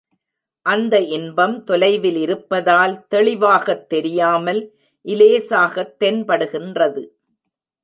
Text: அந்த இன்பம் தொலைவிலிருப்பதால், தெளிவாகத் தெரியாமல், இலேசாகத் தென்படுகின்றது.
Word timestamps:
அந்த 0.61 0.99
இன்பம் 0.99 1.63
தொலைவிலிருப்பதால், 1.65 3.05
தெளிவாகத் 3.07 3.89
தெரியாமல், 3.89 4.75
இலேசாகத் 5.05 5.95
தென்படுகின்றது. 5.99 7.07